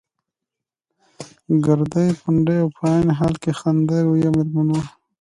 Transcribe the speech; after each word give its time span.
ګردۍ، 1.65 2.09
پنډه 2.19 2.55
او 2.63 2.69
په 2.75 2.83
عین 2.91 3.07
حال 3.17 3.33
کې 3.43 3.51
خنده 3.59 3.97
رویه 4.05 4.29
مېرمن 4.35 4.67
وه. 4.73 4.81